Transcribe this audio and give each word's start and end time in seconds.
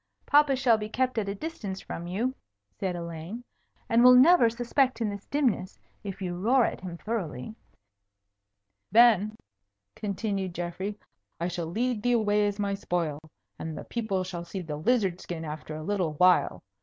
"Papa 0.25 0.55
shall 0.55 0.79
be 0.79 0.89
kept 0.89 1.19
at 1.19 1.29
a 1.29 1.35
distance 1.35 1.79
from 1.79 2.07
you," 2.07 2.33
said 2.71 2.95
Elaine, 2.95 3.43
"and 3.87 4.03
will 4.03 4.15
never 4.15 4.49
suspect 4.49 4.99
in 4.99 5.11
this 5.11 5.27
dimness, 5.27 5.77
if 6.03 6.23
you 6.23 6.35
roar 6.39 6.65
at 6.65 6.81
him 6.81 6.97
thoroughly." 6.97 7.53
"Then," 8.91 9.35
continued 9.95 10.55
Geoffrey, 10.55 10.97
"I 11.39 11.47
shall 11.49 11.67
lead 11.67 12.01
thee 12.01 12.13
away 12.13 12.47
as 12.47 12.57
my 12.57 12.73
spoil, 12.73 13.19
and 13.59 13.77
the 13.77 13.83
people 13.83 14.23
shall 14.23 14.43
see 14.43 14.61
the 14.63 14.75
lizard 14.77 15.21
skin 15.21 15.45
after 15.45 15.75
a 15.75 15.83
little 15.83 16.13
while. 16.13 16.63